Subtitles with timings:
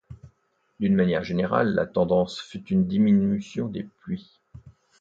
[0.79, 4.39] D'une manière générale, la tendance fut une diminution des pluies.